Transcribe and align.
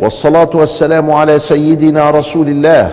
والصلاة 0.00 0.50
والسلام 0.54 1.10
على 1.10 1.38
سيدنا 1.38 2.10
رسول 2.10 2.48
الله 2.48 2.90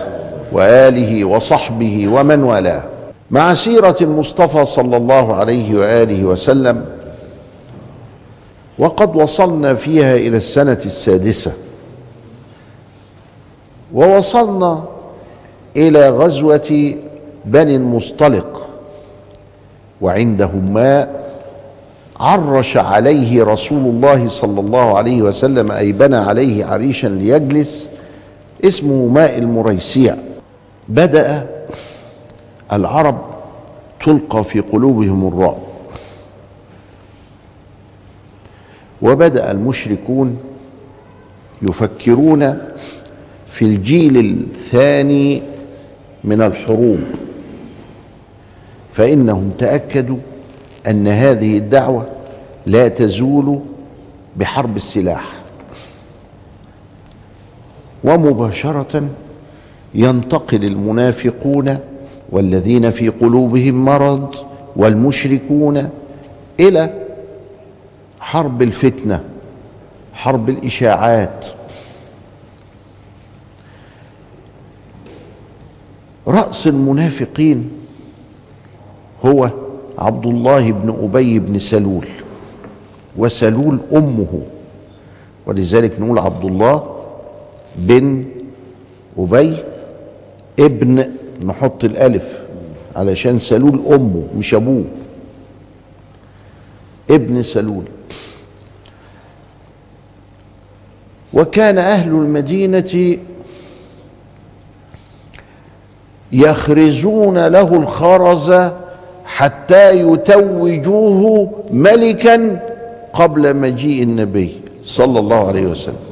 وآله 0.52 1.24
وصحبه 1.24 2.08
ومن 2.08 2.42
والاه. 2.42 2.82
مع 3.30 3.54
سيرة 3.54 3.96
المصطفى 4.00 4.64
صلى 4.64 4.96
الله 4.96 5.34
عليه 5.34 5.74
وآله 5.78 6.24
وسلم 6.24 6.84
وقد 8.78 9.16
وصلنا 9.16 9.74
فيها 9.74 10.16
إلى 10.16 10.36
السنة 10.36 10.78
السادسة. 10.86 11.52
ووصلنا 13.94 14.84
إلى 15.76 16.08
غزوة 16.10 16.94
بني 17.44 17.76
المصطلق 17.76 18.66
وعندهم 20.00 20.74
ماء 20.74 21.22
عرش 22.22 22.76
عليه 22.76 23.44
رسول 23.44 23.78
الله 23.94 24.28
صلى 24.28 24.60
الله 24.60 24.98
عليه 24.98 25.22
وسلم 25.22 25.70
أي 25.72 25.92
بنى 25.92 26.16
عليه 26.16 26.64
عريشا 26.64 27.06
ليجلس 27.06 27.88
اسمه 28.64 29.08
ماء 29.08 29.38
المريسيع. 29.38 30.16
بدأ 30.88 31.48
العرب 32.72 33.18
تلقى 34.00 34.44
في 34.44 34.60
قلوبهم 34.60 35.28
الرعب. 35.28 35.58
وبدأ 39.02 39.50
المشركون 39.50 40.38
يفكرون 41.62 42.58
في 43.46 43.64
الجيل 43.64 44.16
الثاني 44.16 45.42
من 46.24 46.42
الحروب 46.42 47.00
فإنهم 48.92 49.50
تأكدوا 49.58 50.18
أن 50.86 51.08
هذه 51.08 51.58
الدعوة 51.58 52.06
لا 52.66 52.88
تزول 52.88 53.60
بحرب 54.36 54.76
السلاح. 54.76 55.24
ومباشرة 58.04 59.08
ينتقل 59.94 60.64
المنافقون 60.64 61.78
والذين 62.30 62.90
في 62.90 63.08
قلوبهم 63.08 63.84
مرض 63.84 64.34
والمشركون 64.76 65.90
إلى 66.60 67.04
حرب 68.20 68.62
الفتنة 68.62 69.24
حرب 70.14 70.48
الإشاعات. 70.48 71.46
رأس 76.28 76.66
المنافقين 76.66 77.70
هو 79.24 79.50
عبد 80.02 80.26
الله 80.26 80.70
بن 80.70 80.88
أبي 81.02 81.38
بن 81.38 81.58
سلول 81.58 82.08
وسلول 83.16 83.78
أمه. 83.92 84.42
ولذلك 85.46 86.00
نقول 86.00 86.18
عبد 86.18 86.44
الله 86.44 86.84
بن 87.76 88.24
أبي 89.18 89.56
ابن 90.60 91.04
نحط 91.46 91.84
الألف 91.84 92.42
علشان 92.96 93.38
سلول 93.38 93.82
أمه 93.92 94.26
مش 94.36 94.54
أبوه. 94.54 94.84
ابن 97.10 97.42
سلول. 97.42 97.84
وكان 101.32 101.78
أهل 101.78 102.08
المدينة 102.10 103.18
يخرزون 106.32 107.46
له 107.46 107.76
الخرز 107.76 108.72
حتى 109.42 110.00
يتوجوه 110.00 111.50
ملكا 111.70 112.60
قبل 113.12 113.56
مجيء 113.56 114.02
النبي 114.02 114.60
صلى 114.84 115.18
الله 115.18 115.48
عليه 115.48 115.66
وسلم. 115.66 116.06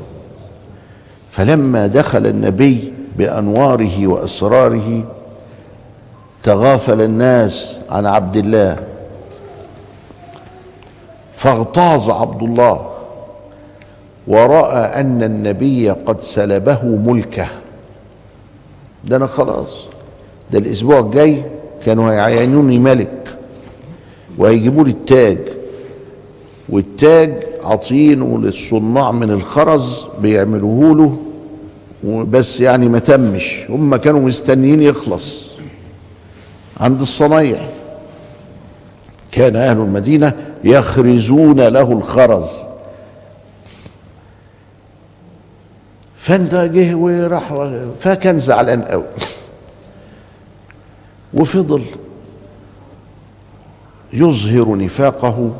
فلما 1.30 1.86
دخل 1.86 2.26
النبي 2.26 2.92
بأنواره 3.16 4.06
وأسراره 4.06 5.04
تغافل 6.42 7.00
الناس 7.00 7.76
عن 7.90 8.06
عبد 8.06 8.36
الله. 8.36 8.76
فاغتاظ 11.32 12.10
عبد 12.10 12.42
الله 12.42 12.90
ورأى 14.26 15.00
أن 15.00 15.22
النبي 15.22 15.90
قد 15.90 16.20
سلبه 16.20 16.84
ملكه. 16.84 17.46
ده 19.04 19.16
أنا 19.16 19.26
خلاص 19.26 19.86
ده 20.50 20.58
الأسبوع 20.58 20.98
الجاي 20.98 21.42
كانوا 21.84 22.12
هيعينوني 22.12 22.78
ملك. 22.78 23.10
وهيجيبوا 24.38 24.84
لي 24.84 24.90
التاج. 24.90 25.38
والتاج 26.68 27.46
عاطينه 27.64 28.38
للصناع 28.38 29.12
من 29.12 29.30
الخرز 29.30 30.06
بيعملوه 30.20 30.96
له 30.96 31.16
بس 32.24 32.60
يعني 32.60 32.88
ما 32.88 32.98
تمش. 32.98 33.70
هم 33.70 33.96
كانوا 33.96 34.20
مستنيين 34.20 34.82
يخلص. 34.82 35.50
عند 36.80 37.00
الصنايع. 37.00 37.68
كان 39.32 39.56
أهل 39.56 39.76
المدينة 39.76 40.32
يخرزون 40.64 41.60
له 41.60 41.92
الخرز. 41.92 42.58
فانت 46.16 46.54
جه 46.54 46.94
وراح 46.94 47.54
فكان 47.98 48.38
زعلان 48.38 48.82
قوي 48.82 49.04
وفضل 51.34 51.84
يظهر 54.12 54.76
نفاقه 54.76 55.50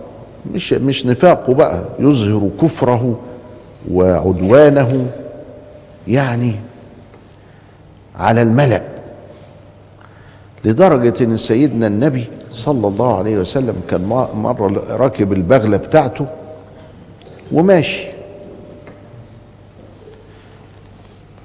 مش 0.54 0.72
مش 0.72 1.06
نفاقه 1.06 1.54
بقى 1.54 1.84
يظهر 1.98 2.50
كفره 2.62 3.20
وعدوانه 3.90 5.10
يعني 6.08 6.54
على 8.16 8.42
الملأ. 8.42 8.82
لدرجة 10.64 11.24
إن 11.24 11.36
سيدنا 11.36 11.86
النبي 11.86 12.24
صلى 12.50 12.88
الله 12.88 13.18
عليه 13.18 13.38
وسلم 13.38 13.82
كان 13.88 14.04
مرة 14.34 14.96
راكب 14.96 15.32
البغلة 15.32 15.76
بتاعته 15.76 16.26
وماشي. 17.52 18.06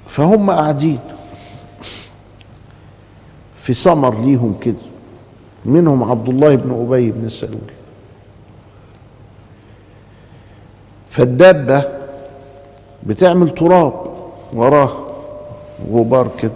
فهم 0.08 0.50
قاعدين 0.50 0.98
في 3.56 3.74
سمر 3.74 4.24
ليهم 4.24 4.54
كده. 4.60 4.74
منهم 5.66 6.10
عبد 6.10 6.28
الله 6.28 6.54
بن 6.54 6.86
أبي 6.86 7.10
بن 7.10 7.28
سلول. 7.28 7.70
فالدابة 11.08 11.84
بتعمل 13.06 13.54
تراب 13.54 13.92
وراه 14.52 14.90
غبار 15.92 16.30
كده. 16.38 16.50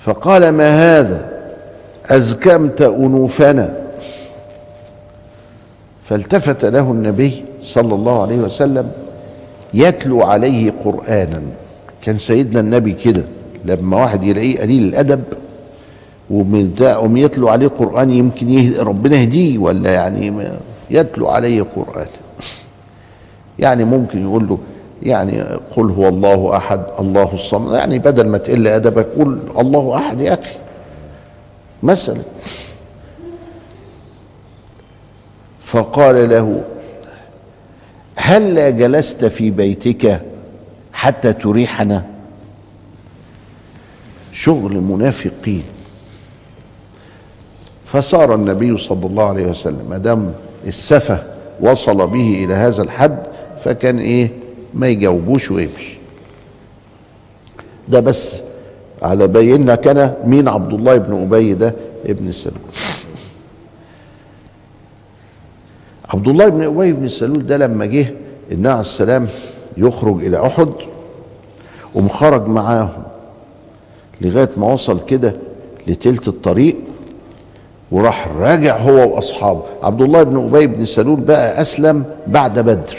فقال 0.00 0.48
ما 0.48 0.68
هذا؟ 0.68 1.30
أزكمت 2.06 2.82
أنوفنا. 2.82 3.76
فالتفت 6.02 6.64
له 6.64 6.90
النبي 6.90 7.44
صلى 7.62 7.94
الله 7.94 8.22
عليه 8.22 8.36
وسلم 8.36 8.92
يتلو 9.74 10.22
عليه 10.22 10.72
قرآنا. 10.84 11.42
كان 12.02 12.18
سيدنا 12.18 12.60
النبي 12.60 12.92
كده 12.92 13.24
لما 13.64 13.96
واحد 13.96 14.24
يلاقيه 14.24 14.60
قليل 14.60 14.82
الأدب 14.82 15.22
ومن 16.30 17.16
يتلو 17.16 17.48
عليه 17.48 17.68
قرآن 17.68 18.10
يمكن 18.10 18.74
ربنا 18.78 19.16
يهديه 19.16 19.58
ولا 19.58 19.92
يعني 19.92 20.48
يتلو 20.90 21.28
عليه 21.28 21.62
قرآن. 21.76 22.06
يعني 23.58 23.84
ممكن 23.84 24.22
يقول 24.22 24.48
له 24.48 24.58
يعني 25.02 25.42
قل 25.76 25.90
هو 25.90 26.08
الله 26.08 26.56
أحد 26.56 26.82
الله 26.98 27.34
الصمد. 27.34 27.74
يعني 27.74 27.98
بدل 27.98 28.26
ما 28.28 28.38
تقل 28.38 28.66
أدبك 28.66 29.06
قول 29.06 29.38
الله 29.58 29.96
أحد 29.96 30.20
يا 30.20 30.34
أخي. 30.34 30.54
مثلا. 31.82 32.22
فقال 35.60 36.30
له 36.30 36.64
هلا 38.16 38.70
جلست 38.70 39.24
في 39.24 39.50
بيتك 39.50 40.22
حتى 40.92 41.32
تريحنا؟ 41.32 42.06
شغل 44.32 44.80
منافقين. 44.80 45.62
فصار 47.88 48.34
النبي 48.34 48.76
صلى 48.76 49.06
الله 49.06 49.24
عليه 49.24 49.46
وسلم. 49.46 49.86
ما 49.90 49.98
دام 49.98 50.32
السفه 50.66 51.22
وصل 51.60 52.06
به 52.06 52.44
إلى 52.44 52.54
هذا 52.54 52.82
الحد 52.82 53.18
فكان 53.64 53.98
إيه؟ 53.98 54.30
ما 54.74 54.88
يجاوبوش 54.88 55.50
ويمشي. 55.50 55.98
ده 57.88 58.00
بس 58.00 58.36
على 59.02 59.26
بين 59.26 59.70
لك 59.70 59.86
أنا 59.86 60.16
مين 60.24 60.48
عبد 60.48 60.72
الله 60.72 60.96
بن 60.96 61.22
أبي 61.22 61.54
ده؟ 61.54 61.74
ابن 62.06 62.32
سلول. 62.32 62.54
عبد 66.08 66.28
الله 66.28 66.48
بن 66.48 66.62
أبي 66.62 66.92
بن 66.92 67.08
سلول 67.08 67.46
ده 67.46 67.56
لما 67.56 67.86
جه 67.86 68.12
النبي 68.52 68.70
عليه 68.70 68.80
السلام 68.80 69.28
يخرج 69.76 70.24
إلى 70.24 70.46
أحد 70.46 70.72
ومخرج 71.94 72.46
معاهم 72.48 73.02
لغاية 74.20 74.50
ما 74.56 74.72
وصل 74.72 75.04
كده 75.04 75.32
لتلت 75.86 76.28
الطريق 76.28 76.76
وراح 77.92 78.28
راجع 78.28 78.76
هو 78.76 79.14
واصحابه. 79.14 79.62
عبد 79.82 80.00
الله 80.00 80.22
بن 80.22 80.44
أبي 80.44 80.66
بن 80.66 80.84
سلول 80.84 81.20
بقى 81.20 81.60
أسلم 81.60 82.04
بعد 82.26 82.58
بدر. 82.58 82.98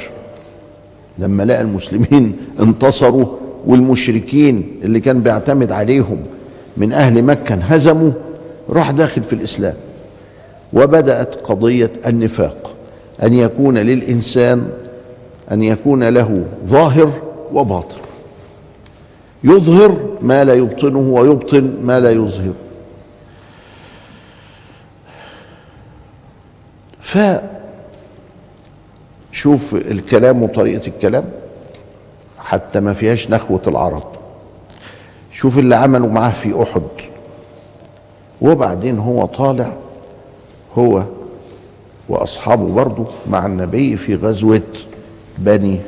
لما 1.18 1.44
لقى 1.44 1.62
المسلمين 1.62 2.36
انتصروا 2.59 3.25
والمشركين 3.68 4.80
اللي 4.83 5.00
كان 5.00 5.21
بيعتمد 5.21 5.71
عليهم 5.71 6.18
من 6.77 6.94
أهل 6.94 7.24
مكة 7.24 7.53
انهزموا 7.53 8.12
راح 8.69 8.91
داخل 8.91 9.24
في 9.24 9.33
الإسلام. 9.33 9.74
وبدأت 10.74 11.36
قضية 11.36 11.91
النفاق 12.07 12.74
أن 13.24 13.33
يكون 13.33 13.77
للإنسان 13.77 14.68
أن 15.51 15.63
يكون 15.63 16.03
له 16.03 16.44
ظاهر 16.65 17.12
وباطن. 17.53 17.97
يظهر 19.44 19.97
ما 20.21 20.44
لا 20.44 20.53
يبطنه 20.53 21.00
ويبطن 21.00 21.71
ما 21.83 22.00
لا 22.00 22.12
يظهر. 22.12 22.53
ف 27.10 27.18
شوف 29.32 29.76
الكلام 29.76 30.44
وطريقة 30.44 30.88
الكلام 30.88 31.30
حتى 32.40 32.80
ما 32.80 32.94
فيهاش 32.94 33.30
نخوة 33.30 33.62
العرب. 33.68 34.04
شوف 35.32 35.60
اللي 35.60 35.76
عملوا 35.76 36.10
معاه 36.10 36.32
في 36.32 36.64
أحد. 36.64 36.84
وبعدين 38.42 39.00
هو 39.00 39.26
طالع 39.26 39.74
هو 40.78 41.04
وأصحابه 42.10 42.74
برضه 42.74 43.08
مع 43.30 43.46
النبي 43.46 43.98
في 43.98 44.16
غزوة 44.16 44.62
بني 45.38 45.80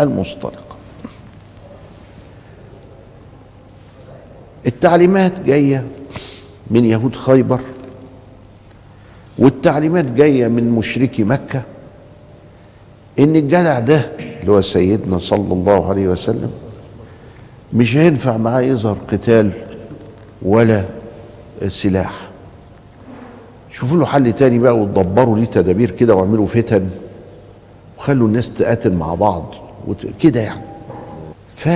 المصطلق. 0.00 0.76
التعليمات 4.66 5.40
جاية 5.40 5.86
من 6.70 6.84
يهود 6.84 7.16
خيبر. 7.16 7.60
والتعليمات 9.38 10.12
جاية 10.12 10.48
من 10.48 10.70
مشركي 10.70 11.24
مكة 11.24 11.62
إن 13.18 13.36
الجدع 13.36 13.78
ده 13.78 14.10
اللي 14.40 14.52
هو 14.52 14.60
سيدنا 14.60 15.18
صلى 15.18 15.52
الله 15.52 15.88
عليه 15.90 16.08
وسلم 16.08 16.50
مش 17.72 17.96
هينفع 17.96 18.36
معاه 18.36 18.60
يظهر 18.60 18.96
قتال 19.12 19.50
ولا 20.42 20.84
سلاح. 21.68 22.12
شوفوا 23.70 23.96
له 23.96 24.06
حل 24.06 24.32
تاني 24.32 24.58
بقى 24.58 24.76
وتدبروا 24.78 25.38
ليه 25.38 25.44
تدابير 25.44 25.90
كده 25.90 26.14
واعملوا 26.14 26.46
فتن 26.46 26.88
وخلوا 27.98 28.28
الناس 28.28 28.50
تقاتل 28.54 28.92
مع 28.94 29.14
بعض. 29.14 29.54
كده 30.20 30.40
يعني. 30.40 30.62
ف 31.56 31.68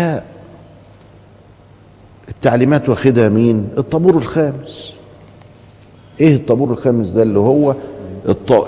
التعليمات 2.28 2.88
واخدها 2.88 3.28
مين؟ 3.28 3.68
الطابور 3.78 4.16
الخامس. 4.16 4.94
إيه 6.20 6.34
الطابور 6.34 6.70
الخامس 6.72 7.08
ده 7.08 7.22
اللي 7.22 7.38
هو 7.38 7.74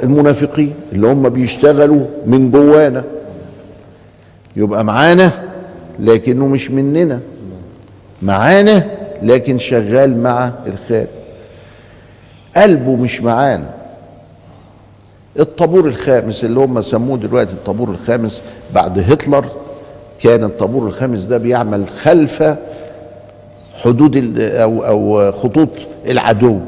المنافقين 0.02 0.74
اللي 0.92 1.06
هم 1.06 1.28
بيشتغلوا 1.28 2.06
من 2.26 2.50
جوانا. 2.50 3.04
يبقى 4.56 4.84
معانا 4.84 5.30
لكنه 5.98 6.46
مش 6.46 6.70
مننا. 6.70 7.20
معانا 8.22 8.84
لكن 9.22 9.58
شغال 9.58 10.22
مع 10.22 10.52
الخارج. 10.66 11.06
قلبه 12.56 12.96
مش 12.96 13.22
معانا. 13.22 13.70
الطابور 15.38 15.88
الخامس 15.88 16.44
اللي 16.44 16.60
هم 16.60 16.80
سموه 16.82 17.18
دلوقتي 17.18 17.52
الطابور 17.52 17.90
الخامس 17.90 18.42
بعد 18.74 18.98
هتلر 18.98 19.44
كان 20.20 20.44
الطابور 20.44 20.86
الخامس 20.86 21.24
ده 21.24 21.38
بيعمل 21.38 21.88
خلف 21.88 22.56
حدود 23.82 24.40
أو 24.40 24.84
أو 24.84 25.32
خطوط 25.32 25.68
العدو. 26.08 26.58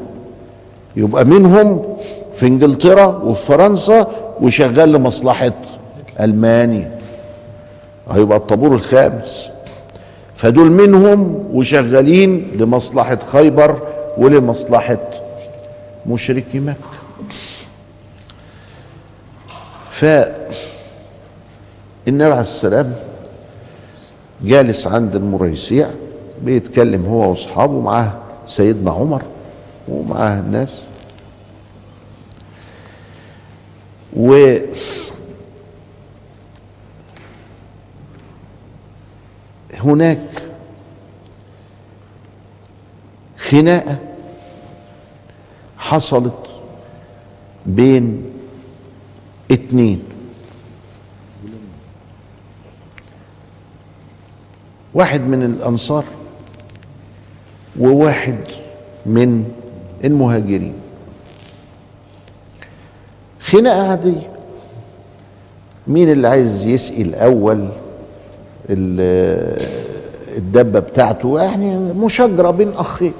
يبقى 0.97 1.25
منهم 1.25 1.95
في 2.33 2.47
انجلترا 2.47 3.05
وفي 3.05 3.45
فرنسا 3.45 4.07
وشغال 4.41 4.91
لمصلحة 4.91 5.51
ألمانيا. 6.19 6.99
هيبقى 8.11 8.37
الطابور 8.37 8.73
الخامس. 8.75 9.49
فدول 10.35 10.71
منهم 10.71 11.49
وشغالين 11.53 12.51
لمصلحة 12.59 13.19
خيبر 13.31 13.79
ولمصلحة 14.17 15.09
مشركي 16.07 16.59
مكة. 16.59 16.75
ف 19.89 20.05
النبي 22.07 22.31
عليه 22.31 22.41
السلام 22.41 22.93
جالس 24.43 24.87
عند 24.87 25.15
المريسيع 25.15 25.87
بيتكلم 26.41 27.05
هو 27.05 27.29
وأصحابه 27.29 27.79
معاه 27.79 28.13
سيدنا 28.45 28.91
عمر. 28.91 29.23
ومعاه 29.87 30.39
الناس. 30.39 30.81
و 34.17 34.57
هناك 39.73 40.43
خناقة 43.37 43.97
حصلت 45.77 46.49
بين 47.65 48.23
اتنين. 49.51 50.03
واحد 54.93 55.21
من 55.21 55.43
الأنصار 55.43 56.05
وواحد 57.79 58.39
من 59.05 59.51
المهاجرين. 60.05 60.73
خناقة 63.39 63.89
عادية. 63.89 64.29
مين 65.87 66.11
اللي 66.11 66.27
عايز 66.27 66.65
يسقي 66.65 67.01
الأول 67.01 67.69
الدبة 70.37 70.79
بتاعته؟ 70.79 71.41
يعني 71.41 71.77
مشاجره 71.77 72.51
بين 72.51 72.69
أخين. 72.69 73.13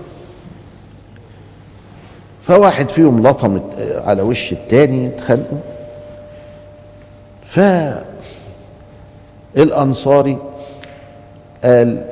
فواحد 2.42 2.90
فيهم 2.90 3.28
لطم 3.28 3.60
على 3.80 4.22
وش 4.22 4.52
التاني 4.54 5.08
اتخانقوا. 5.08 5.58
ف 7.46 7.60
الانصاري 9.58 10.38
قال 11.64 12.06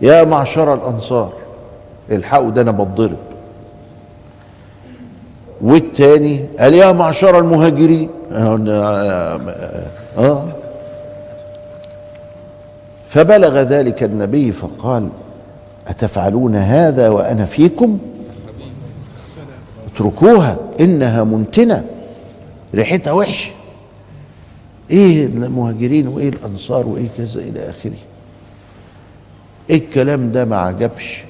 يا 0.00 0.24
معشر 0.24 0.74
الأنصار 0.74 1.32
الحقوا 2.10 2.50
ده 2.50 2.62
أنا 2.62 2.70
بتضرب 2.70 3.16
والتاني 5.62 6.46
قال 6.58 6.74
يا 6.74 6.92
معشر 6.92 7.38
المهاجرين؟ 7.38 8.08
آه. 10.18 10.44
فبلغ 13.06 13.60
ذلك 13.62 14.02
النبي 14.02 14.52
فقال 14.52 15.08
أتفعلون 15.88 16.56
هذا 16.56 17.08
وأنا 17.08 17.44
فيكم؟ 17.44 17.98
اتركوها 19.94 20.56
إنها 20.80 21.24
منتنة. 21.24 21.84
ريحتها 22.74 23.12
وحشة. 23.12 23.50
إيه 24.90 25.26
المهاجرين 25.26 26.08
وإيه 26.08 26.28
الأنصار 26.28 26.86
وإيه 26.86 27.08
كذا 27.18 27.40
إلى 27.40 27.70
آخره. 27.70 27.98
إيه 29.70 29.76
الكلام 29.78 30.32
ده 30.32 30.44
ما 30.44 30.56
عجبش؟ 30.56 31.24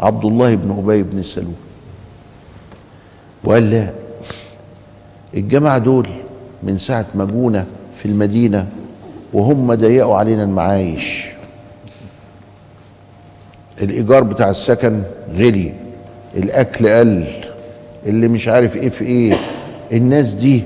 عبد 0.00 0.24
الله 0.24 0.54
بن 0.54 0.70
أبي 0.78 1.02
بن 1.02 1.22
سلول. 1.22 1.52
وقال 3.46 3.70
لا. 3.70 3.92
الجماعة 5.34 5.78
دول 5.78 6.08
من 6.62 6.76
ساعة 6.76 7.06
ما 7.14 7.24
جونا 7.24 7.64
في 7.96 8.06
المدينة 8.06 8.66
وهم 9.32 9.74
ضيقوا 9.74 10.16
علينا 10.16 10.42
المعايش. 10.42 11.26
الإيجار 13.82 14.22
بتاع 14.22 14.50
السكن 14.50 15.02
غلي 15.34 15.72
الأكل 16.36 16.88
قل 16.88 17.24
اللي 18.06 18.28
مش 18.28 18.48
عارف 18.48 18.76
إيه 18.76 18.88
في 18.88 19.04
إيه. 19.04 19.34
الناس 19.92 20.32
دي 20.32 20.64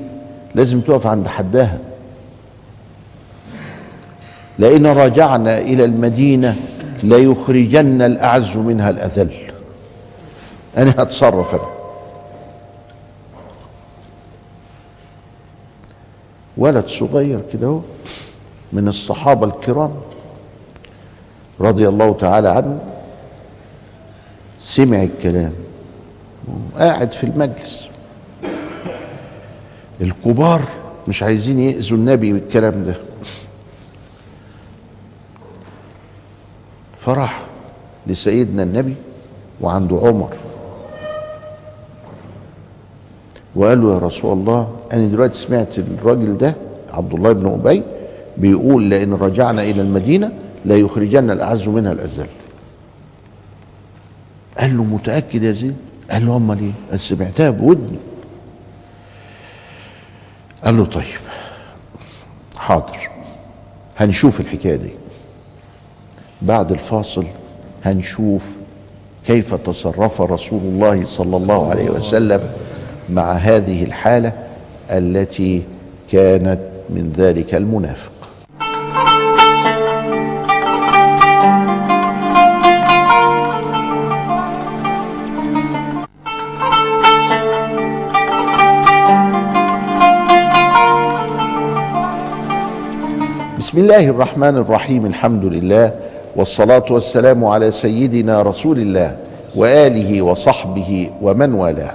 لازم 0.54 0.80
تقف 0.80 1.06
عند 1.06 1.26
حدها. 1.26 1.78
لئن 4.58 4.87
رجعنا 4.87 5.58
إلى 5.58 5.84
المدينة 5.84 6.56
ليخرجن 7.02 8.02
الأعز 8.02 8.56
منها 8.56 8.90
الأذل. 8.90 9.30
أنا 10.76 10.90
هتصرف 10.99 11.54
أنا. 11.54 11.79
ولد 16.57 16.87
صغير 16.87 17.42
كده 17.52 17.80
من 18.73 18.88
الصحابة 18.88 19.47
الكرام 19.47 19.92
رضي 21.61 21.88
الله 21.88 22.12
تعالى 22.12 22.49
عنه 22.49 22.78
سمع 24.61 25.02
الكلام 25.02 25.52
قاعد 26.78 27.12
في 27.12 27.25
المجلس. 27.25 27.88
الكبار 30.00 30.62
مش 31.09 31.23
عايزين 31.23 31.59
يأذوا 31.59 31.99
النبي 31.99 32.33
بالكلام 32.33 32.85
ده. 32.85 32.95
فراح 36.99 37.42
لسيدنا 38.07 38.62
النبي 38.62 38.95
وعنده 39.61 39.97
عمر. 39.97 40.35
وقال 43.61 43.83
له 43.83 43.95
يا 43.95 43.99
رسول 43.99 44.38
الله 44.38 44.76
أنا 44.93 45.07
دلوقتي 45.07 45.38
سمعت 45.38 45.79
الراجل 45.79 46.38
ده 46.38 46.55
عبد 46.93 47.14
الله 47.14 47.33
بن 47.33 47.47
أبي 47.47 47.83
بيقول 48.37 48.83
لئن 48.83 49.12
رجعنا 49.12 49.62
إلى 49.62 49.81
المدينة 49.83 50.33
لا 50.64 50.76
يخرجن 50.76 51.31
الأعز 51.31 51.69
منها 51.69 51.93
الأذل. 51.93 52.26
قال 54.59 54.76
له 54.76 54.85
متأكد 54.85 55.43
يا 55.43 55.52
زيد؟ 55.52 55.76
قال 56.11 56.26
له 56.26 56.37
أمال 56.37 56.59
إيه؟ 56.59 56.71
قال 56.90 57.00
سمعتها 57.00 57.50
بودني. 57.50 57.99
قال 60.64 60.76
له 60.76 60.85
طيب 60.85 61.05
حاضر 62.57 63.09
هنشوف 63.97 64.40
الحكاية 64.40 64.76
دي. 64.76 64.90
بعد 66.43 66.73
الفاصل 66.73 67.25
هنشوف 67.85 68.45
كيف 69.26 69.55
تصرف 69.55 70.21
رسول 70.23 70.61
الله 70.61 71.05
صلى 71.05 71.37
الله 71.37 71.71
عليه 71.71 71.90
وسلم 71.90 72.40
مع 73.12 73.33
هذه 73.33 73.85
الحالة 73.85 74.33
التي 74.90 75.62
كانت 76.12 76.61
من 76.90 77.12
ذلك 77.17 77.55
المنافق. 77.55 78.11
بسم 93.59 93.79
الله 93.79 94.09
الرحمن 94.09 94.57
الرحيم 94.57 95.07
الحمد 95.07 95.45
لله 95.45 95.93
والصلاة 96.37 96.85
والسلام 96.90 97.45
على 97.45 97.71
سيدنا 97.71 98.43
رسول 98.43 98.79
الله 98.79 99.17
وآله 99.55 100.23
وصحبه 100.23 101.11
ومن 101.23 101.55
والاه. 101.55 101.95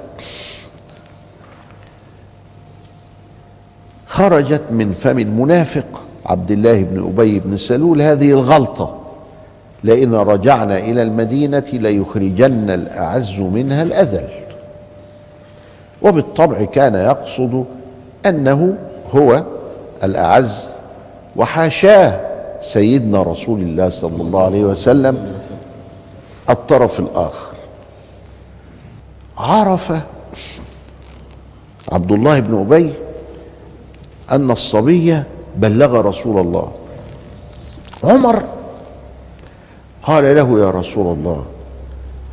خرجت 4.15 4.61
من 4.71 4.91
فم 4.91 5.19
المنافق 5.19 6.01
عبد 6.25 6.51
الله 6.51 6.81
بن 6.81 7.07
أبي 7.07 7.39
بن 7.39 7.57
سلول 7.57 8.01
هذه 8.01 8.31
الغلطة. 8.31 8.97
لئن 9.83 10.15
رجعنا 10.15 10.77
إلى 10.77 11.01
المدينة 11.01 11.63
ليخرجن 11.73 12.69
الأعز 12.69 13.39
منها 13.39 13.83
الأذل. 13.83 14.29
وبالطبع 16.01 16.63
كان 16.63 16.95
يقصد 16.95 17.65
أنه 18.25 18.77
هو 19.15 19.43
الأعز 20.03 20.67
وحاشاه 21.35 22.19
سيدنا 22.61 23.23
رسول 23.23 23.59
الله 23.59 23.89
صلى 23.89 24.21
الله 24.21 24.43
عليه 24.43 24.63
وسلم 24.63 25.39
الطرف 26.49 26.99
الآخر. 26.99 27.55
عرف 29.37 29.93
عبد 31.91 32.11
الله 32.11 32.39
بن 32.39 32.57
أبي 32.57 32.93
أن 34.31 34.51
الصبي 34.51 35.23
بلغ 35.57 36.01
رسول 36.01 36.41
الله. 36.41 36.71
عمر 38.03 38.43
قال 40.03 40.35
له 40.35 40.59
يا 40.59 40.69
رسول 40.69 41.17
الله 41.17 41.45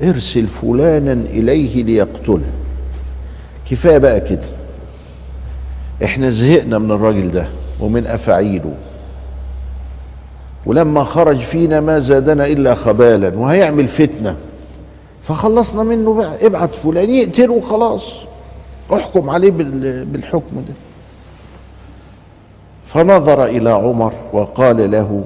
ارسل 0.02 0.46
فلانا 0.48 1.12
إليه 1.12 1.82
ليقتله. 1.82 2.52
كفاية 3.70 3.98
بقى 3.98 4.20
كده. 4.20 4.46
إحنا 6.04 6.30
زهقنا 6.30 6.78
من 6.78 6.90
الراجل 6.90 7.30
ده 7.30 7.48
ومن 7.80 8.06
أفاعيله. 8.06 8.74
ولما 10.66 11.04
خرج 11.04 11.38
فينا 11.38 11.80
ما 11.80 11.98
زادنا 11.98 12.46
إلا 12.46 12.74
خبالا 12.74 13.38
وهيعمل 13.38 13.88
فتنة. 13.88 14.36
فخلصنا 15.22 15.82
منه 15.82 16.14
بقى 16.14 16.46
ابعت 16.46 16.74
فلان 16.74 17.10
يقتله 17.10 17.60
خلاص. 17.60 18.12
احكم 18.92 19.30
عليه 19.30 19.50
بالحكم 20.04 20.56
ده. 20.56 20.74
فنظر 22.92 23.44
إلى 23.44 23.70
عمر 23.70 24.12
وقال 24.32 24.90
له 24.90 25.24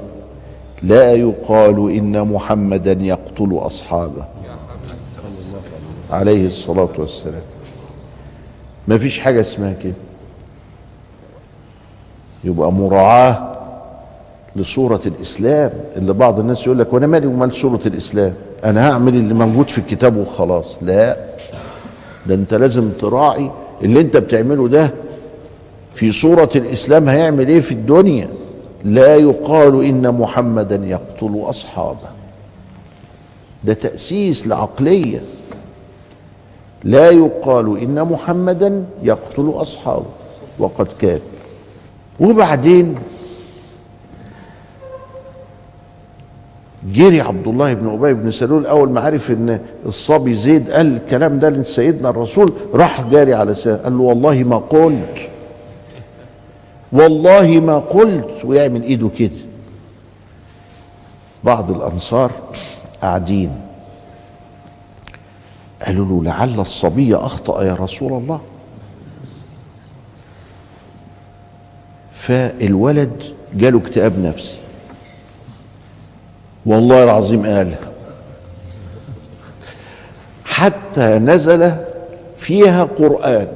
لا 0.82 1.12
يقال 1.12 1.90
إن 1.90 2.28
محمدا 2.32 2.92
يقتل 2.92 3.48
أصحابه. 3.52 4.24
عليه 6.10 6.46
الصلاة 6.46 6.88
والسلام. 6.98 7.42
ما 8.88 8.98
فيش 8.98 9.20
حاجة 9.20 9.40
اسمها 9.40 9.72
كده. 9.72 9.92
يبقى 12.44 12.72
مراعاة 12.72 13.52
لصورة 14.56 15.00
الإسلام 15.06 15.70
اللي 15.96 16.12
بعض 16.12 16.40
الناس 16.40 16.66
يقول 16.66 16.78
لك 16.78 16.92
وأنا 16.92 17.06
مالي 17.06 17.26
ومال 17.26 17.54
صورة 17.54 17.80
الإسلام؟ 17.86 18.34
أنا 18.64 18.90
هعمل 18.90 19.14
اللي 19.14 19.34
موجود 19.34 19.70
في 19.70 19.78
الكتاب 19.78 20.16
وخلاص. 20.16 20.78
لا. 20.82 21.16
ده 22.26 22.34
أنت 22.34 22.54
لازم 22.54 22.90
تراعي 22.90 23.50
اللي 23.82 24.00
أنت 24.00 24.16
بتعمله 24.16 24.68
ده 24.68 24.90
في 25.96 26.12
صورة 26.12 26.50
الإسلام 26.56 27.08
هيعمل 27.08 27.48
إيه 27.48 27.60
في 27.60 27.72
الدنيا؟ 27.72 28.28
لا 28.84 29.16
يقال 29.16 29.84
إن 29.84 30.14
محمدا 30.14 30.76
يقتل 30.86 31.40
أصحابه. 31.44 32.08
ده 33.64 33.74
تأسيس 33.74 34.46
لعقلية. 34.46 35.22
لا 36.84 37.10
يقال 37.10 37.78
إن 37.78 38.02
محمدا 38.04 38.84
يقتل 39.02 39.52
أصحابه. 39.54 40.06
وقد 40.58 40.88
كان. 41.00 41.20
وبعدين 42.20 42.94
جري 46.92 47.20
عبد 47.20 47.48
الله 47.48 47.72
بن 47.74 47.88
أبي 47.88 48.14
بن 48.14 48.30
سلول 48.30 48.66
اول 48.66 48.90
ما 48.90 49.00
عرف 49.00 49.30
إن 49.30 49.60
الصبي 49.86 50.34
زيد 50.34 50.70
قال 50.70 50.96
الكلام 50.96 51.38
ده 51.38 51.48
لسيدنا 51.48 52.08
الرسول 52.08 52.52
راح 52.74 53.00
جاري 53.10 53.34
على 53.34 53.54
سيدنا 53.54 53.82
قال 53.82 53.96
له 53.98 54.02
والله 54.02 54.44
ما 54.44 54.56
قلت. 54.58 55.28
والله 56.96 57.60
ما 57.60 57.78
قلت. 57.78 58.44
ويعمل 58.44 58.82
إيده 58.82 59.08
كده. 59.18 59.36
بعض 61.44 61.70
الأنصار 61.70 62.32
قاعدين. 63.02 63.60
قالوا 65.86 66.06
له 66.06 66.24
لعل 66.24 66.60
الصبي 66.60 67.14
أخطأ 67.16 67.62
يا 67.62 67.74
رسول 67.74 68.12
الله. 68.12 68.40
فالولد 72.12 73.22
جاله 73.54 73.78
اكتئاب 73.78 74.18
نفسي. 74.18 74.56
والله 76.66 77.04
العظيم 77.04 77.46
قال. 77.46 77.74
حتى 80.44 81.06
نزل 81.18 81.76
فيها 82.36 82.84
قرآن. 82.84 83.48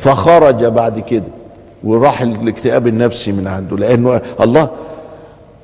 فخرج 0.00 0.64
بعد 0.64 0.98
كده. 0.98 1.39
وراح 1.84 2.22
الاكتئاب 2.22 2.86
النفسي 2.86 3.32
من 3.32 3.46
عنده 3.46 3.76
لأنه 3.76 4.20
الله 4.40 4.70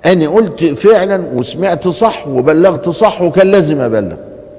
أنا 0.07 0.29
قلت 0.29 0.65
فعلا 0.65 1.25
وسمعت 1.35 1.89
صح 1.89 2.29
وبلغت 2.29 2.89
صح 2.89 3.23
وكان 3.23 3.47
لازم 3.47 3.81
أبلغ. 3.81 4.17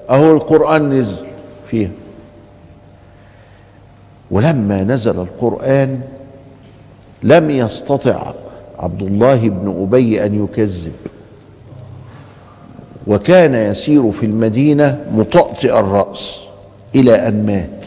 أهو 0.10 0.32
القرآن 0.32 0.90
نزل 0.90 1.26
فيها. 1.68 1.90
ولما 4.32 4.84
نزل 4.84 5.20
القرآن 5.20 6.02
لم 7.24 7.50
يستطع 7.50 8.34
عبد 8.80 9.02
الله 9.02 9.50
بن 9.50 9.82
أبي 9.82 10.26
أن 10.26 10.44
يكذب. 10.44 10.94
وكان 13.08 13.56
يسير 13.56 14.12
في 14.12 14.26
المدينة 14.26 15.06
مطأطئ 15.14 15.80
الرأس 15.80 16.40
إلى 16.96 17.28
أن 17.28 17.46
مات. 17.46 17.86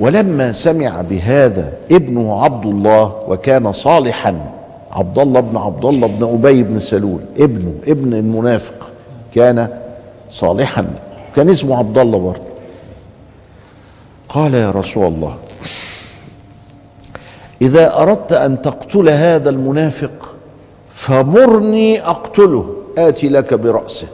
ولما 0.00 0.52
سمع 0.52 1.00
بهذا 1.00 1.72
ابنه 1.90 2.44
عبد 2.44 2.66
الله 2.66 3.24
وكان 3.28 3.72
صالحا 3.72 4.50
عبد 4.92 5.18
الله 5.18 5.40
بن 5.40 5.56
عبد 5.56 5.84
الله 5.84 6.06
بن 6.06 6.24
أبي 6.24 6.62
بن 6.62 6.80
سلول 6.80 7.20
ابنه 7.38 7.74
ابن 7.86 8.14
المنافق 8.14 8.88
كان 9.34 9.68
صالحا. 10.30 10.86
كان 11.36 11.50
اسمه 11.50 11.78
عبد 11.78 11.98
الله 11.98 12.18
برضه. 12.18 12.50
قال 14.28 14.54
يا 14.54 14.70
رسول 14.70 15.06
الله 15.06 15.36
إذا 17.62 17.96
أردت 17.96 18.32
أن 18.32 18.62
تقتل 18.62 19.08
هذا 19.08 19.50
المنافق 19.50 20.34
فمرني 20.90 22.00
أقتله 22.00 22.74
آتي 22.98 23.28
لك 23.28 23.54
برأسه. 23.54 24.08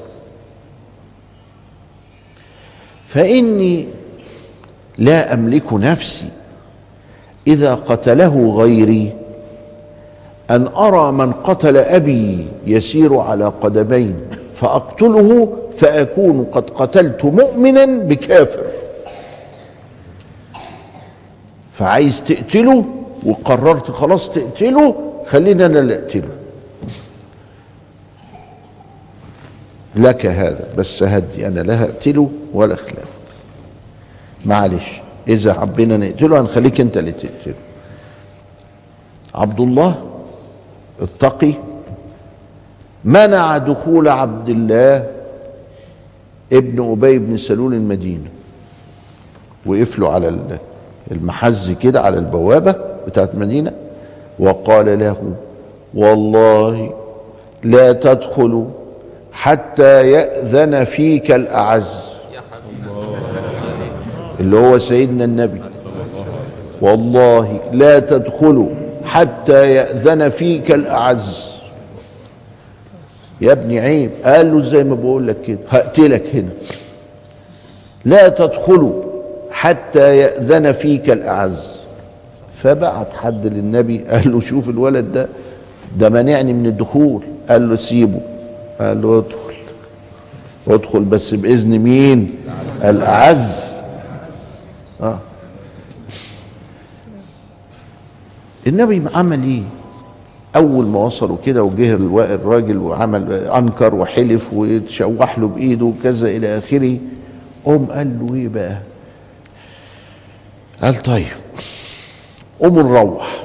فإني 3.07 3.89
لا 4.99 5.35
أملك 5.35 5.73
نفسي. 5.73 6.29
إذا 7.47 7.75
قتله 7.75 8.55
غيري 8.57 9.13
أن 10.51 10.67
أرى 10.67 11.13
من 11.13 11.33
قتل 11.33 11.77
أبي 11.77 12.47
يسير 12.67 13.19
على 13.19 13.53
قدمين 13.61 14.17
فأقتله 14.55 15.57
فأكون 15.77 16.45
قد 16.45 16.71
قتلت 16.71 17.25
مؤمنا 17.25 17.85
بكافر. 17.85 18.67
فعايز 21.73 22.25
تقتله 22.25 22.85
وقررت 23.27 23.91
خلاص 23.91 24.31
تقتله 24.31 24.95
خليني 25.27 25.67
أنا 25.67 25.79
اللي 25.79 25.95
أقتله. 25.95 26.29
لك 29.97 30.27
هذا 30.27 30.69
بس 30.77 31.03
هدي 31.03 31.47
أنا 31.47 31.61
لا 31.61 31.85
هقتله 31.85 32.31
ولا 32.55 32.75
خلافه 32.75 33.16
معلش 34.47 35.01
إذا 35.29 35.53
حبينا 35.53 35.97
نقتله 35.97 36.41
هنخليك 36.41 36.81
أنت 36.81 36.97
اللي 36.97 37.13
تقتله. 37.13 37.55
عبد 39.35 39.61
الله 39.61 39.95
التقي 41.03 41.53
منع 43.05 43.59
دخول 43.59 44.09
عبد 44.09 44.49
الله 44.49 45.07
ابن 46.53 46.93
أبي 46.93 47.19
بن 47.19 47.37
سلول 47.37 47.75
المدينة. 47.75 48.29
وقف 49.67 49.99
له 49.99 50.13
على 50.13 50.41
المحز 51.11 51.71
كده 51.71 52.01
على 52.01 52.19
البوابة 52.19 52.75
بتاعت 53.07 53.35
المدينة 53.35 53.73
وقال 54.39 54.99
له 54.99 55.33
والله 55.95 56.95
لا 57.63 57.93
تدخل 57.93 58.67
حتى 59.33 60.11
يأذن 60.11 60.85
فيك 60.85 61.31
الأعز. 61.31 62.16
اللي 64.41 64.57
هو 64.57 64.79
سيدنا 64.79 65.25
النبي. 65.25 65.61
والله 66.81 67.61
لا 67.73 67.99
تدخلوا 67.99 68.69
حتى 69.05 69.71
يأذن 69.75 70.29
فيك 70.29 70.71
الأعز. 70.71 71.57
يا 73.41 73.53
ابني 73.53 73.81
عيب 73.81 74.11
قال 74.25 74.53
له 74.53 74.61
زي 74.61 74.85
ما 74.85 74.95
بقول 74.95 75.29
لك 75.29 75.37
كده 75.47 75.59
هقتلك 75.69 76.25
هنا. 76.35 76.49
لا 78.05 78.29
تدخلوا 78.29 79.03
حتى 79.51 80.17
يأذن 80.17 80.73
فيك 80.73 81.11
الأعز. 81.11 81.77
فبعت 82.55 83.13
حد 83.15 83.47
للنبي 83.47 83.99
قال 83.99 84.33
له 84.33 84.41
شوف 84.41 84.69
الولد 84.69 85.13
ده 85.13 85.29
ده 85.99 86.09
منعني 86.09 86.53
من 86.53 86.67
الدخول. 86.67 87.23
قال 87.49 87.69
له 87.71 87.77
سيبه. 87.77 88.21
قال 88.81 89.03
له 89.03 89.19
ادخل. 89.19 89.55
ادخل 90.69 91.01
بس 91.01 91.35
بإذن 91.35 91.79
مين؟ 91.79 92.31
الأعز. 92.85 93.76
آه. 95.03 95.19
النبي 98.67 99.03
عمل 99.15 99.45
إيه؟ 99.45 99.63
أول 100.57 100.87
ما 100.87 100.99
وصلوا 100.99 101.37
كده 101.47 101.63
وجه 101.63 101.95
الراجل 102.35 102.77
وعمل 102.77 103.33
أنكر 103.33 103.95
وحلف 103.95 104.53
وتشوح 104.53 105.39
له 105.39 105.49
بإيده 105.49 105.85
وكذا 105.85 106.29
إلى 106.29 106.59
آخره 106.59 106.99
قوم 107.65 107.87
قال 107.87 108.19
له 108.27 108.35
إيه 108.35 108.49
بقى؟ 108.49 108.79
قال 110.83 110.95
طيب 110.97 111.27
قوموا 112.61 112.83
نروح. 112.83 113.45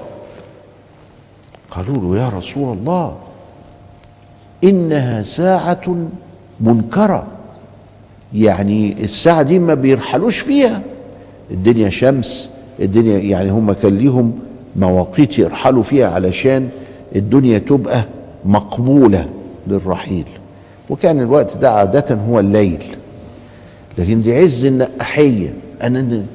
قالوا 1.72 1.98
له 2.16 2.22
يا 2.22 2.30
رسول 2.30 2.78
الله 2.78 3.18
إنها 4.64 5.24
ساعة 5.24 6.08
منكرة. 6.60 7.28
يعني 8.34 9.04
الساعة 9.04 9.42
دي 9.42 9.60
ما 9.60 9.74
بيرحلوش 9.74 10.40
فيها. 10.40 10.82
الدنيا 11.52 11.90
شمس 11.90 12.50
الدنيا 12.80 13.18
يعني 13.18 13.50
هم 13.50 13.72
كان 13.74 13.98
ليهم 13.98 14.40
مواقيت 14.76 15.40
يرحلوا 15.40 15.84
فيها 15.84 16.08
علشان 16.08 16.70
الدنيا 17.16 17.58
تبقى 17.58 18.04
مقبولة 18.46 19.30
للرحيل. 19.68 20.26
وكان 20.90 21.20
الوقت 21.20 21.58
ده 21.58 21.72
عادة 21.72 22.16
هو 22.16 22.40
الليل. 22.40 22.84
لكن 23.98 24.22
دي 24.22 24.38
عز 24.38 24.66
النقحيه 24.66 25.54
أن 25.84 26.26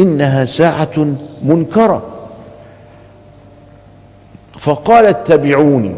إنها 0.00 0.44
ساعة 0.44 1.14
منكرة. 1.42 2.02
فقال 4.52 5.06
اتبعوني. 5.06 5.94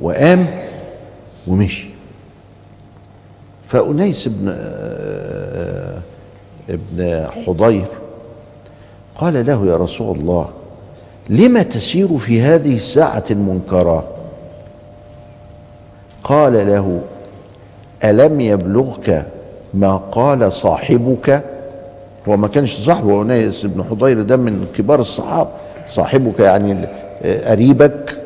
وقام 0.00 0.46
ومشي. 1.46 1.88
فأنيس 3.66 4.28
بن 4.28 4.48
ابن 6.68 7.26
حضير 7.46 7.86
قال 9.14 9.46
له 9.46 9.66
يا 9.66 9.76
رسول 9.76 10.16
الله 10.16 10.48
لم 11.28 11.62
تسير 11.62 12.18
في 12.18 12.42
هذه 12.42 12.74
الساعة 12.76 13.24
المنكرة؟ 13.30 14.04
قال 16.24 16.52
له 16.52 17.00
ألم 18.04 18.40
يبلغك 18.40 19.26
ما 19.74 19.96
قال 19.96 20.52
صاحبك؟ 20.52 21.44
هو 22.28 22.36
ما 22.36 22.48
كانش 22.48 22.76
صاحبه 22.76 23.22
أنيس 23.22 23.66
بن 23.66 23.84
حضير 23.84 24.22
ده 24.22 24.36
من 24.36 24.66
كبار 24.76 25.00
الصحابة. 25.00 25.50
صاحبك 25.86 26.40
يعني 26.40 26.76
قريبك 27.24 28.16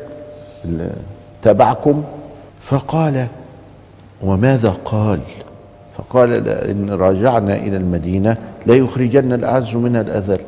تبعكم؟ 1.41 2.03
فقال 2.59 3.27
وماذا 4.23 4.69
قال؟ 4.85 5.19
فقال 5.97 6.47
إن 6.49 6.89
راجعنا 6.89 7.55
إلى 7.55 7.77
المدينة 7.77 8.37
لا 8.65 8.75
يخرجن 8.75 9.33
الأعز 9.33 9.75
من 9.75 9.95
الأذل. 9.95 10.39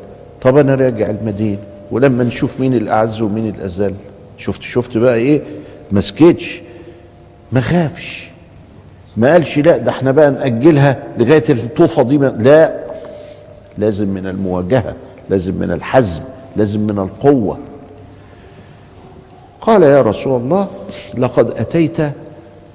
طب 0.42 0.56
أنا 0.56 0.74
راجع 0.74 1.10
المدينة 1.10 1.58
ولما 1.90 2.24
نشوف 2.24 2.60
مين 2.60 2.74
الأعز 2.74 3.22
ومين 3.22 3.48
الأذل؟ 3.48 3.94
شفت 4.36 4.62
شفت 4.62 4.98
بقى 4.98 5.14
إيه؟ 5.14 5.42
ما 5.92 6.00
سكتش 6.00 6.62
ما 7.52 7.60
خافش 7.60 8.30
ما 9.16 9.32
قالش 9.32 9.58
لا 9.58 9.76
ده 9.76 9.90
إحنا 9.90 10.10
بقى 10.10 10.30
نأجلها 10.30 11.02
لغاية 11.18 11.44
الطوفة 11.48 12.02
دي. 12.02 12.16
لا 12.18 12.74
لازم 13.78 14.08
من 14.08 14.26
المواجهة 14.26 14.94
لازم 15.30 15.54
من 15.54 15.70
الحزم 15.70 16.22
لازم 16.56 16.80
من 16.80 16.98
القوة. 16.98 17.58
قال 19.60 19.82
يا 19.82 20.02
رسول 20.02 20.40
الله 20.40 20.68
لقد 21.18 21.50
أتيت 21.50 21.96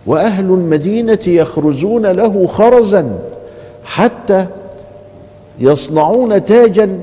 وأهل 0.06 0.46
المدينة 0.46 1.20
يخرزون 1.28 2.06
له 2.06 2.48
خرزا 2.48 3.20
حتى 3.84 4.48
يصنعون 5.60 6.44
تاجا 6.44 7.00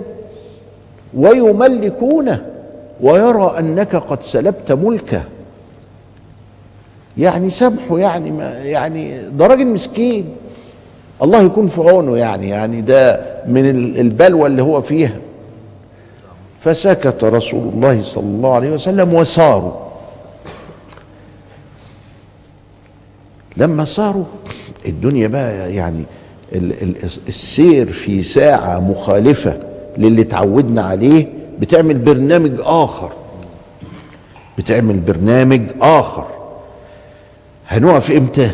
ويملكونه 1.14 2.46
ويرى 3.00 3.54
أنك 3.58 3.96
قد 3.96 4.22
سلبت 4.22 4.72
ملكه. 4.72 5.22
يعني 7.18 7.50
سامحه 7.50 7.98
يعني 7.98 8.30
ما 8.30 8.58
يعني 8.58 9.28
ده 9.28 9.46
راجل 9.46 9.66
مسكين. 9.66 10.28
الله 11.22 11.42
يكون 11.42 11.66
في 11.66 11.80
عونه 11.80 12.16
يعني 12.16 12.48
يعني 12.48 12.80
ده 12.80 13.20
من 13.46 13.70
البلوى 13.96 14.46
اللي 14.46 14.62
هو 14.62 14.80
فيها. 14.80 15.14
فسكت 16.58 17.24
رسول 17.24 17.68
الله 17.74 18.02
صلى 18.02 18.24
الله 18.24 18.54
عليه 18.54 18.70
وسلم 18.70 19.14
وساروا. 19.14 19.87
لما 23.58 23.84
صاروا 23.84 24.24
الدنيا 24.86 25.28
بقى 25.28 25.74
يعني 25.74 26.02
السير 27.28 27.92
في 27.92 28.22
ساعة 28.22 28.80
مخالفة 28.80 29.58
للي 29.98 30.24
تعودنا 30.24 30.82
عليه 30.82 31.26
بتعمل 31.60 31.98
برنامج 31.98 32.52
آخر. 32.60 33.12
بتعمل 34.58 34.96
برنامج 34.96 35.62
آخر. 35.80 36.26
هنقف 37.68 38.10
إمتى؟ 38.10 38.50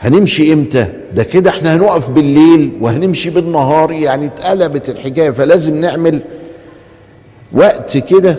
هنمشي 0.00 0.52
إمتى؟ 0.52 0.86
ده 1.14 1.22
كده 1.22 1.50
إحنا 1.50 1.76
هنقف 1.76 2.10
بالليل 2.10 2.72
وهنمشي 2.80 3.30
بالنهار 3.30 3.92
يعني 3.92 4.26
اتقلبت 4.26 4.88
الحكاية 4.88 5.30
فلازم 5.30 5.80
نعمل 5.80 6.20
وقت 7.52 7.96
كده 7.96 8.38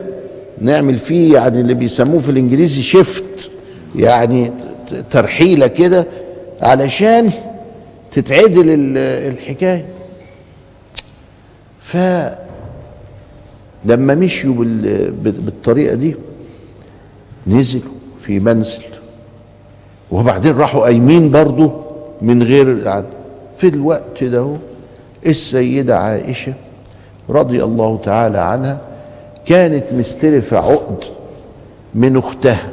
نعمل 0.62 0.98
فيه 0.98 1.34
يعني 1.34 1.62
اللي 1.62 1.74
بيسموه 1.74 2.22
في 2.22 2.30
الإنجليزي 2.30 2.82
شيفت 2.82 3.50
يعني 3.96 4.52
ترحيلة 5.12 5.68
كده 5.68 6.06
علشان 6.62 7.32
تتعدل 8.12 8.64
الحكاية. 8.98 9.86
فلما 13.86 14.16
مشيوا 14.16 14.56
بالطريقة 15.24 15.96
دي 15.96 16.16
نزلوا 17.48 17.84
في 18.20 18.40
منزل 18.40 18.84
وبعدين 20.12 20.56
راحوا 20.58 20.84
قايمين 20.84 21.32
برضه 21.32 21.72
من 22.22 22.44
غير 22.44 22.72
العدل 22.72 23.08
في 23.56 23.68
الوقت 23.68 24.24
ده 24.24 24.56
السيدة 25.26 26.00
عائشة 26.00 26.54
رضي 27.30 27.64
الله 27.64 28.00
تعالى 28.06 28.38
عنها 28.38 28.82
كانت 29.46 29.84
مستلفة 29.94 30.58
عقد 30.58 31.04
من 31.96 32.18
أختها. 32.18 32.70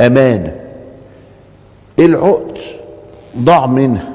أمانة 0.00 0.56
العقد 1.98 2.58
ضاع 3.38 3.66
منها 3.66 4.12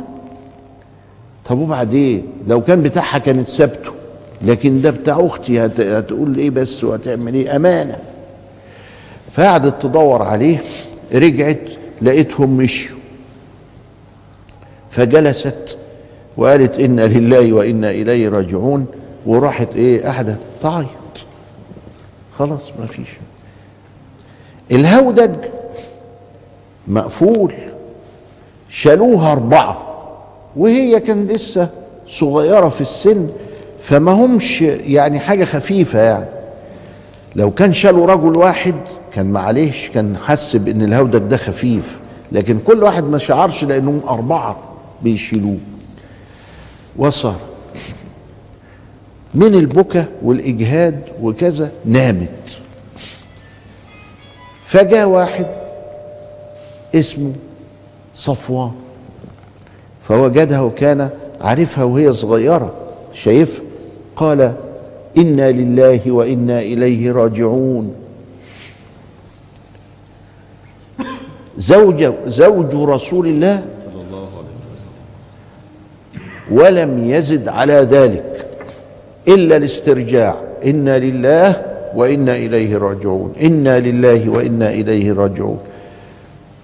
طب 1.45 1.59
وبعدين 1.59 2.27
لو 2.47 2.61
كان 2.61 2.83
بتاعها 2.83 3.17
كانت 3.17 3.47
سابته 3.47 3.91
لكن 4.41 4.81
ده 4.81 4.91
بتاع 4.91 5.25
أختي 5.25 5.65
هت- 5.65 5.79
هتقول 5.81 6.35
إيه 6.37 6.49
بس 6.49 6.83
وهتعمل 6.83 7.33
إيه؟ 7.33 7.55
أمانة. 7.55 7.97
فقعدت 9.31 9.81
تدور 9.81 10.21
عليه 10.21 10.57
رجعت 11.13 11.69
لقيتهم 12.01 12.57
مشيوا. 12.57 12.97
فجلست 14.89 15.77
وقالت 16.37 16.79
إنا 16.79 17.01
لله 17.01 17.53
وأنا 17.53 17.89
إليه 17.89 18.29
راجعون 18.29 18.85
وراحت 19.25 19.75
إيه؟ 19.75 20.05
قعدت 20.05 20.39
تعيط. 20.61 20.87
خلاص 22.39 22.71
ما 22.79 22.85
فيش. 22.85 23.09
الهودج 24.71 25.35
مقفول. 26.87 27.53
شالوها 28.69 29.31
أربعة 29.31 29.87
وهي 30.55 30.99
كان 30.99 31.27
لسه 31.27 31.69
صغيرة 32.07 32.67
في 32.67 32.81
السن 32.81 33.29
فما 33.79 34.11
همش 34.11 34.61
يعني 34.61 35.19
حاجة 35.19 35.45
خفيفة 35.45 35.99
يعني. 35.99 36.25
لو 37.35 37.51
كان 37.51 37.73
شالوا 37.73 38.05
رجل 38.07 38.37
واحد 38.37 38.75
كان 39.13 39.25
معلش 39.25 39.89
كان 39.89 40.17
حس 40.17 40.55
بإن 40.55 40.81
الهودج 40.81 41.19
ده 41.19 41.37
خفيف. 41.37 41.99
لكن 42.31 42.59
كل 42.59 42.83
واحد 42.83 43.03
ما 43.03 43.17
شعرش 43.17 43.63
لأنهم 43.63 44.01
أربعة 44.07 44.57
بيشيلوه. 45.01 45.57
وصار 46.97 47.35
من 49.33 49.55
البكا 49.55 50.05
والإجهاد 50.23 51.01
وكذا 51.21 51.71
نامت. 51.85 52.61
فجاء 54.65 55.07
واحد 55.07 55.60
اسمه 56.95 57.31
صفوان. 58.15 58.71
فوجدها 60.01 60.61
وكان 60.61 61.09
عارفها 61.41 61.83
وهي 61.83 62.13
صغيرة 62.13 62.73
شايفها. 63.13 63.63
قال 64.15 64.53
إنا 65.17 65.51
لله 65.51 66.11
وإنا 66.11 66.59
إليه 66.59 67.11
راجعون. 67.11 67.93
زوج 71.57 72.13
زوج 72.27 72.75
رسول 72.75 73.27
الله 73.27 73.63
ولم 76.51 77.09
يزد 77.09 77.47
على 77.47 77.73
ذلك 77.73 78.47
إلا 79.27 79.55
الاسترجاع. 79.57 80.35
إنا 80.65 80.99
لله 80.99 81.65
وإنا 81.95 82.35
إليه 82.35 82.77
راجعون. 82.77 83.33
إنا 83.41 83.79
لله 83.79 84.29
وإنا 84.29 84.69
إليه 84.69 85.13
راجعون. 85.13 85.59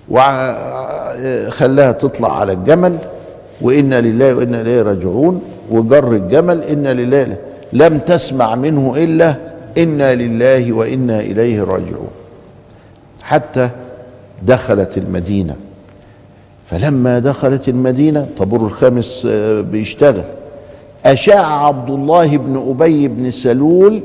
وخلاها 0.10 1.91
تطلع 1.91 2.39
على 2.39 2.54
الجمل 2.54 2.98
وأنا 3.62 4.02
لله 4.02 4.36
وأنا 4.36 4.62
إليه 4.62 4.82
راجعون. 4.82 5.41
وجر 5.72 6.12
الجمل 6.12 6.63
إنا 6.63 6.93
لله 6.93 7.38
لم 7.74 7.98
تسمع 8.00 8.56
منه 8.56 8.93
إلا 8.98 9.36
إنا 9.78 10.15
لله 10.15 10.74
وإنا 10.74 11.20
إليه 11.20 11.63
راجعون. 11.63 12.10
حتى 13.24 13.70
دخلت 14.43 14.98
المدينة. 14.98 15.56
فلما 16.65 17.20
دخلت 17.20 17.70
المدينة 17.70 18.28
طابور 18.38 18.62
الخامس 18.62 19.28
آه، 19.32 19.62
بيشتغل. 19.62 20.24
أشاع 21.06 21.65
عبد 21.65 21.89
الله 21.89 22.38
بن 22.38 22.65
أبي 22.70 23.08
بن 23.08 23.32
سلول 23.32 24.02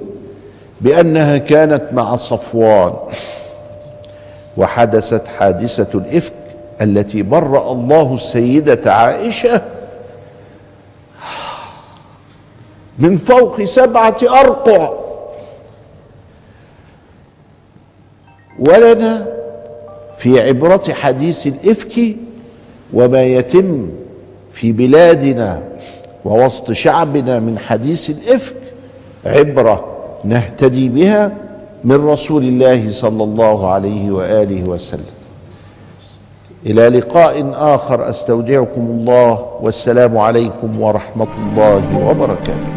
بأنها 0.81 1.37
كانت 1.39 1.83
مع 1.93 2.17
صفوان. 2.17 2.93
وحدثت 4.57 5.29
حادثة 5.29 5.99
الإفك 5.99 6.33
التي 6.81 7.23
برأ 7.23 7.73
الله 7.73 8.15
السيدة 8.15 8.93
عائشة 8.95 9.63
من 12.99 13.17
فوق 13.17 13.63
سبعة 13.63 14.17
أرقع. 14.23 14.93
ولنا 18.59 19.27
في 20.19 20.41
عبرة 20.41 20.93
حديث 20.93 21.47
الإفك 21.47 22.17
وما 22.93 23.23
يتم 23.25 23.91
في 24.53 24.73
بلادنا 24.73 25.63
ووسط 26.25 26.73
شعبنا 26.73 27.41
من 27.41 27.59
حديث 27.59 28.11
الإفك 28.11 28.57
عبرة 29.27 29.87
نهتدي 30.25 30.89
بها. 30.89 31.33
من 31.85 32.07
رسول 32.07 32.43
الله 32.43 32.91
صلى 32.91 33.25
الله 33.25 33.71
عليه 33.71 34.11
وآله 34.11 34.65
وسلم. 34.69 35.15
إلى 36.67 36.89
لقاء 36.89 37.53
آخر 37.75 38.09
أستودعكم 38.09 38.81
الله 38.81 39.47
والسلام 39.61 40.19
عليكم 40.19 40.81
ورحمة 40.81 41.27
الله 41.39 41.83
وبركاته. 42.09 42.73